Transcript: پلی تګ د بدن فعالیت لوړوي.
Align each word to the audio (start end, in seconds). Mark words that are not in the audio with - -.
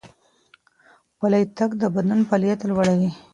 پلی 1.19 1.43
تګ 1.57 1.71
د 1.81 1.83
بدن 1.95 2.19
فعالیت 2.27 2.59
لوړوي. 2.69 3.11